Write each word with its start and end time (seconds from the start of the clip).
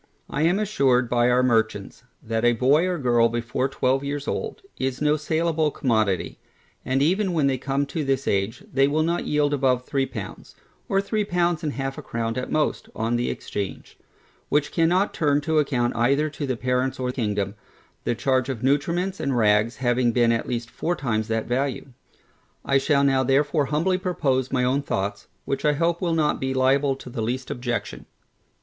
I 0.31 0.41
am 0.41 0.57
assured 0.57 1.07
by 1.09 1.29
our 1.29 1.43
merchants, 1.43 2.03
that 2.23 2.43
a 2.43 2.53
boy 2.53 2.87
or 2.87 2.95
a 2.95 2.99
girl, 2.99 3.29
before 3.29 3.69
twelve 3.69 4.03
years 4.03 4.27
old, 4.27 4.63
is 4.79 4.99
no 4.99 5.15
saleable 5.15 5.69
commodity, 5.69 6.39
and 6.83 7.03
even 7.03 7.33
when 7.33 7.45
they 7.45 7.59
come 7.59 7.85
to 7.85 8.03
this 8.03 8.27
age, 8.27 8.63
they 8.73 8.87
will 8.87 9.03
not 9.03 9.27
yield 9.27 9.53
above 9.53 9.85
three 9.85 10.07
pounds, 10.07 10.55
or 10.89 11.01
three 11.01 11.23
pounds 11.23 11.63
and 11.63 11.73
half 11.73 11.99
a 11.99 12.01
crown 12.01 12.35
at 12.37 12.51
most, 12.51 12.89
on 12.95 13.15
the 13.15 13.29
exchange; 13.29 13.99
which 14.49 14.71
cannot 14.71 15.13
turn 15.13 15.39
to 15.41 15.59
account 15.59 15.95
either 15.95 16.31
to 16.31 16.47
the 16.47 16.57
parents 16.57 16.99
or 16.99 17.11
kingdom, 17.11 17.53
the 18.03 18.15
charge 18.15 18.49
of 18.49 18.63
nutriments 18.63 19.19
and 19.19 19.37
rags 19.37 19.75
having 19.75 20.11
been 20.11 20.31
at 20.31 20.47
least 20.49 20.71
four 20.71 20.95
times 20.95 21.27
that 21.27 21.45
value. 21.45 21.89
I 22.65 22.79
shall 22.79 23.03
now 23.03 23.21
therefore 23.23 23.65
humbly 23.67 23.99
propose 23.99 24.51
my 24.51 24.63
own 24.63 24.81
thoughts, 24.81 25.27
which 25.45 25.63
I 25.63 25.73
hope 25.73 26.01
will 26.01 26.15
not 26.15 26.39
be 26.39 26.55
liable 26.55 26.95
to 26.95 27.09
the 27.11 27.21
least 27.21 27.51
objection. 27.51 28.07